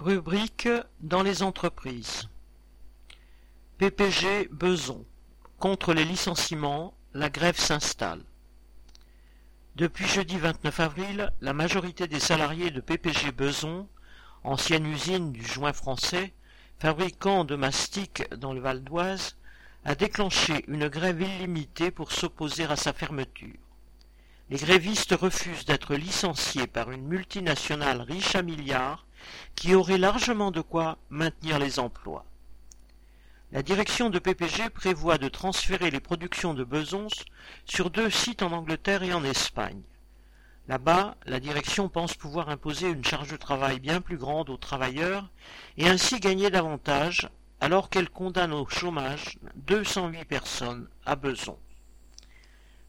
Rubrique 0.00 0.70
dans 1.00 1.22
les 1.22 1.42
entreprises. 1.42 2.30
PPG 3.76 4.48
Beson. 4.50 5.04
Contre 5.58 5.92
les 5.92 6.06
licenciements, 6.06 6.94
la 7.12 7.28
grève 7.28 7.58
s'installe. 7.58 8.22
Depuis 9.76 10.06
jeudi 10.06 10.38
29 10.38 10.80
avril, 10.80 11.30
la 11.42 11.52
majorité 11.52 12.08
des 12.08 12.18
salariés 12.18 12.70
de 12.70 12.80
PPG 12.80 13.30
Beson, 13.32 13.86
ancienne 14.42 14.86
usine 14.86 15.32
du 15.32 15.44
joint 15.44 15.74
français, 15.74 16.32
fabricant 16.78 17.44
de 17.44 17.56
mastic 17.56 18.24
dans 18.36 18.54
le 18.54 18.60
Val 18.62 18.82
d'Oise, 18.82 19.36
a 19.84 19.94
déclenché 19.94 20.64
une 20.66 20.88
grève 20.88 21.20
illimitée 21.20 21.90
pour 21.90 22.12
s'opposer 22.12 22.64
à 22.64 22.76
sa 22.76 22.94
fermeture. 22.94 23.60
Les 24.48 24.56
grévistes 24.56 25.12
refusent 25.12 25.66
d'être 25.66 25.94
licenciés 25.94 26.66
par 26.66 26.90
une 26.90 27.06
multinationale 27.06 28.00
riche 28.00 28.34
à 28.34 28.40
milliards 28.40 29.04
qui 29.54 29.74
aurait 29.74 29.98
largement 29.98 30.50
de 30.50 30.60
quoi 30.60 30.98
maintenir 31.10 31.58
les 31.58 31.78
emplois. 31.78 32.24
La 33.52 33.62
direction 33.62 34.10
de 34.10 34.20
PPG 34.20 34.70
prévoit 34.70 35.18
de 35.18 35.28
transférer 35.28 35.90
les 35.90 35.98
productions 35.98 36.54
de 36.54 36.62
Besons 36.62 37.08
sur 37.64 37.90
deux 37.90 38.08
sites 38.08 38.42
en 38.42 38.52
Angleterre 38.52 39.02
et 39.02 39.12
en 39.12 39.24
Espagne. 39.24 39.82
Là-bas, 40.68 41.16
la 41.26 41.40
direction 41.40 41.88
pense 41.88 42.14
pouvoir 42.14 42.48
imposer 42.48 42.88
une 42.88 43.04
charge 43.04 43.32
de 43.32 43.36
travail 43.36 43.80
bien 43.80 44.00
plus 44.00 44.18
grande 44.18 44.50
aux 44.50 44.56
travailleurs 44.56 45.28
et 45.76 45.88
ainsi 45.88 46.20
gagner 46.20 46.48
davantage 46.50 47.28
alors 47.60 47.90
qu'elle 47.90 48.08
condamne 48.08 48.52
au 48.52 48.68
chômage 48.68 49.38
208 49.56 50.24
personnes 50.26 50.88
à 51.04 51.16
Beson. 51.16 51.58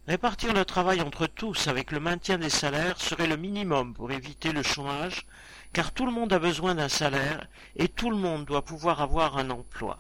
Répartir 0.08 0.54
le 0.54 0.66
travail 0.66 1.00
entre 1.02 1.28
tous 1.28 1.68
avec 1.68 1.92
le 1.92 2.00
maintien 2.00 2.40
des 2.40 2.50
salaires 2.50 3.00
serait 3.00 3.28
le 3.28 3.38
minimum 3.38 3.94
pour 3.94 4.12
éviter 4.12 4.52
le 4.52 4.64
chômage, 4.64 5.28
car 5.74 5.92
tout 5.92 6.08
le 6.08 6.12
monde 6.12 6.34
a 6.34 6.40
besoin 6.40 6.74
d'un 6.74 6.90
salaire 6.90 7.48
et 7.76 7.88
tout 7.88 8.10
le 8.10 8.18
monde 8.18 8.46
doit 8.46 8.66
pouvoir 8.66 9.02
avoir 9.02 9.38
un 9.38 9.52
emploi. 9.52 10.00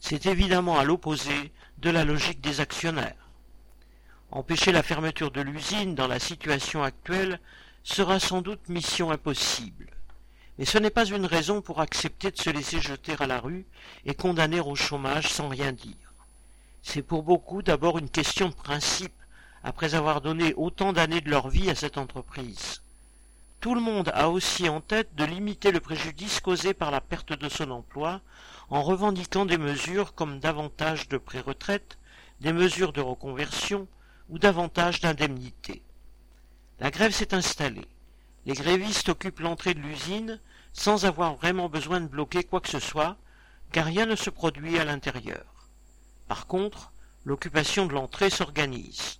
C'est 0.00 0.24
évidemment 0.24 0.78
à 0.78 0.84
l'opposé 0.84 1.52
de 1.78 1.90
la 1.90 2.04
logique 2.04 2.40
des 2.40 2.60
actionnaires. 2.60 3.30
Empêcher 4.30 4.72
la 4.72 4.82
fermeture 4.82 5.30
de 5.30 5.42
l'usine 5.42 5.94
dans 5.94 6.08
la 6.08 6.18
situation 6.18 6.82
actuelle 6.82 7.38
sera 7.84 8.18
sans 8.18 8.40
doute 8.40 8.70
mission 8.70 9.10
impossible. 9.10 9.90
Mais 10.58 10.64
ce 10.64 10.78
n'est 10.78 10.90
pas 10.90 11.04
une 11.04 11.26
raison 11.26 11.60
pour 11.60 11.82
accepter 11.82 12.30
de 12.30 12.38
se 12.38 12.48
laisser 12.48 12.80
jeter 12.80 13.14
à 13.20 13.26
la 13.26 13.38
rue 13.38 13.66
et 14.06 14.14
condamner 14.14 14.60
au 14.60 14.74
chômage 14.74 15.28
sans 15.28 15.48
rien 15.48 15.72
dire. 15.72 16.14
C'est 16.82 17.02
pour 17.02 17.22
beaucoup 17.22 17.62
d'abord 17.62 17.98
une 17.98 18.08
question 18.08 18.48
de 18.48 18.54
principe 18.54 19.12
après 19.66 19.96
avoir 19.96 20.20
donné 20.20 20.54
autant 20.54 20.92
d'années 20.92 21.20
de 21.20 21.28
leur 21.28 21.48
vie 21.48 21.68
à 21.70 21.74
cette 21.74 21.98
entreprise. 21.98 22.82
Tout 23.60 23.74
le 23.74 23.80
monde 23.80 24.12
a 24.14 24.30
aussi 24.30 24.68
en 24.68 24.80
tête 24.80 25.16
de 25.16 25.24
limiter 25.24 25.72
le 25.72 25.80
préjudice 25.80 26.38
causé 26.38 26.72
par 26.72 26.92
la 26.92 27.00
perte 27.00 27.32
de 27.32 27.48
son 27.48 27.72
emploi 27.72 28.20
en 28.70 28.84
revendiquant 28.84 29.44
des 29.44 29.58
mesures 29.58 30.14
comme 30.14 30.38
davantage 30.38 31.08
de 31.08 31.18
pré-retraite, 31.18 31.98
des 32.40 32.52
mesures 32.52 32.92
de 32.92 33.00
reconversion 33.00 33.88
ou 34.28 34.38
davantage 34.38 35.00
d'indemnités. 35.00 35.82
La 36.78 36.92
grève 36.92 37.12
s'est 37.12 37.34
installée. 37.34 37.88
Les 38.44 38.54
grévistes 38.54 39.08
occupent 39.08 39.40
l'entrée 39.40 39.74
de 39.74 39.80
l'usine 39.80 40.38
sans 40.74 41.06
avoir 41.06 41.34
vraiment 41.34 41.68
besoin 41.68 42.00
de 42.00 42.06
bloquer 42.06 42.44
quoi 42.44 42.60
que 42.60 42.70
ce 42.70 42.78
soit, 42.78 43.16
car 43.72 43.86
rien 43.86 44.06
ne 44.06 44.14
se 44.14 44.30
produit 44.30 44.78
à 44.78 44.84
l'intérieur. 44.84 45.66
Par 46.28 46.46
contre, 46.46 46.92
l'occupation 47.24 47.86
de 47.86 47.94
l'entrée 47.94 48.30
s'organise. 48.30 49.18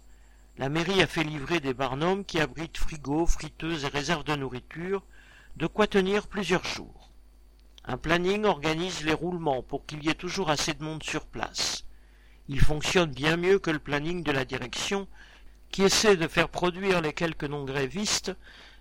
La 0.59 0.71
mairie 0.71 1.03
a 1.03 1.07
fait 1.07 1.23
livrer 1.23 1.61
des 1.61 1.75
barnums 1.75 2.25
qui 2.25 2.41
abritent 2.41 2.79
frigos, 2.79 3.27
friteuses 3.27 3.85
et 3.85 3.89
réserves 3.89 4.25
de 4.25 4.37
nourriture, 4.37 5.03
de 5.57 5.67
quoi 5.67 5.87
tenir 5.87 6.29
plusieurs 6.29 6.65
jours. 6.65 7.11
Un 7.85 7.98
planning 7.98 8.47
organise 8.47 9.05
les 9.05 9.13
roulements 9.13 9.63
pour 9.63 9.85
qu'il 9.85 10.03
y 10.03 10.09
ait 10.09 10.15
toujours 10.15 10.48
assez 10.48 10.73
de 10.73 10.83
monde 10.83 11.03
sur 11.03 11.27
place. 11.27 11.85
Il 12.48 12.61
fonctionne 12.61 13.11
bien 13.11 13.37
mieux 13.37 13.59
que 13.59 13.71
le 13.71 13.79
planning 13.79 14.23
de 14.23 14.33
la 14.33 14.47
direction, 14.47 15.07
qui 15.70 15.83
essaie 15.83 16.17
de 16.17 16.27
faire 16.27 16.48
produire 16.48 17.03
les 17.03 17.13
quelques 17.13 17.45
non-grévistes, 17.45 18.35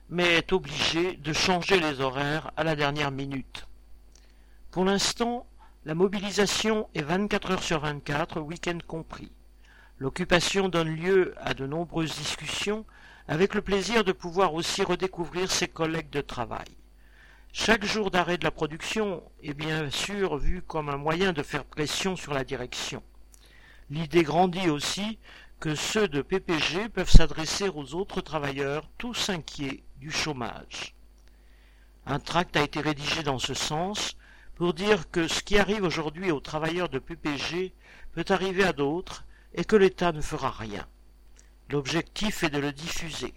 mais 0.09 0.37
est 0.37 0.53
obligé 0.53 1.17
de 1.17 1.33
changer 1.33 1.77
les 1.79 1.99
horaires 1.99 2.51
à 2.55 2.63
la 2.63 2.77
dernière 2.77 3.11
minute. 3.11 3.67
Pour 4.71 4.85
l'instant, 4.85 5.45
la 5.83 5.93
mobilisation 5.93 6.87
est 6.95 7.01
24 7.01 7.51
heures 7.51 7.63
sur 7.63 7.81
24, 7.81 8.39
week-end 8.39 8.77
compris. 8.87 9.34
L'occupation 9.97 10.67
donne 10.67 10.93
lieu 10.93 11.33
à 11.37 11.53
de 11.53 11.65
nombreuses 11.65 12.17
discussions, 12.17 12.85
avec 13.27 13.53
le 13.53 13.61
plaisir 13.61 14.03
de 14.03 14.11
pouvoir 14.11 14.53
aussi 14.53 14.83
redécouvrir 14.83 15.49
ses 15.49 15.67
collègues 15.67 16.09
de 16.09 16.21
travail. 16.21 16.67
Chaque 17.53 17.85
jour 17.85 18.11
d'arrêt 18.11 18.37
de 18.37 18.43
la 18.43 18.51
production 18.51 19.23
est 19.41 19.53
bien 19.53 19.89
sûr 19.89 20.37
vu 20.37 20.61
comme 20.61 20.89
un 20.89 20.97
moyen 20.97 21.31
de 21.31 21.41
faire 21.41 21.63
pression 21.63 22.17
sur 22.17 22.33
la 22.33 22.43
direction. 22.43 23.01
L'idée 23.89 24.23
grandit 24.23 24.69
aussi 24.69 25.17
que 25.61 25.73
ceux 25.73 26.09
de 26.09 26.21
PPG 26.21 26.89
peuvent 26.89 27.09
s'adresser 27.09 27.69
aux 27.69 27.95
autres 27.95 28.19
travailleurs, 28.19 28.89
tous 28.97 29.29
inquiets 29.29 29.83
du 29.97 30.11
chômage. 30.11 30.93
Un 32.05 32.19
tract 32.19 32.57
a 32.57 32.63
été 32.63 32.81
rédigé 32.81 33.23
dans 33.23 33.39
ce 33.39 33.53
sens 33.53 34.17
pour 34.55 34.73
dire 34.73 35.09
que 35.09 35.29
ce 35.29 35.41
qui 35.41 35.57
arrive 35.57 35.83
aujourd'hui 35.83 36.31
aux 36.31 36.41
travailleurs 36.41 36.89
de 36.89 36.99
PPG 36.99 37.73
peut 38.11 38.25
arriver 38.27 38.65
à 38.65 38.73
d'autres 38.73 39.23
et 39.55 39.65
que 39.65 39.75
l'État 39.75 40.11
ne 40.11 40.21
fera 40.21 40.51
rien. 40.51 40.87
L'objectif 41.69 42.43
est 42.43 42.49
de 42.49 42.59
le 42.59 42.71
diffuser, 42.71 43.33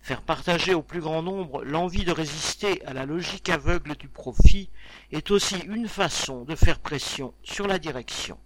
faire 0.00 0.22
partager 0.22 0.74
au 0.74 0.82
plus 0.82 1.00
grand 1.00 1.22
nombre 1.22 1.62
l'envie 1.62 2.04
de 2.04 2.10
résister 2.10 2.84
à 2.84 2.92
la 2.92 3.06
logique 3.06 3.48
aveugle 3.48 3.94
du 3.96 4.08
profit 4.08 4.68
est 5.12 5.30
aussi 5.30 5.58
une 5.66 5.88
façon 5.88 6.44
de 6.44 6.56
faire 6.56 6.80
pression 6.80 7.34
sur 7.44 7.68
la 7.68 7.78
direction. 7.78 8.38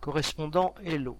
Correspondant 0.00 0.74
Hello. 0.82 1.18